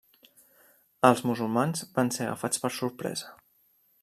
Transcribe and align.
Els 1.09 1.21
musulmans 1.31 1.85
van 1.99 2.11
ser 2.19 2.27
agafats 2.29 2.65
per 2.65 2.73
sorpresa. 2.83 3.35